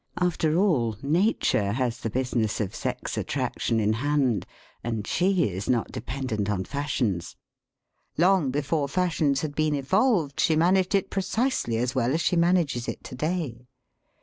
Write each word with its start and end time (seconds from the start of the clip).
After 0.17 0.57
all, 0.57 0.97
nature 1.03 1.73
has 1.73 1.99
the 1.99 2.09
business 2.09 2.59
of 2.59 2.73
sex* 2.73 3.19
attraction 3.19 3.79
in 3.79 3.93
hand, 3.93 4.47
and 4.83 5.05
she 5.05 5.43
is 5.47 5.69
not 5.69 5.91
dependent 5.91 6.49
on 6.49 6.65
fashions. 6.65 7.35
Long 8.17 8.49
before 8.49 8.89
fashions 8.89 9.41
had 9.41 9.53
been 9.53 9.75
evolved 9.75 10.39
she 10.39 10.55
managed 10.55 10.95
it 10.95 11.11
precisely 11.11 11.77
as 11.77 11.93
well 11.93 12.15
as 12.15 12.21
she 12.21 12.35
manages 12.35 12.87
it 12.87 13.03
to 13.03 13.13
day. 13.15 13.67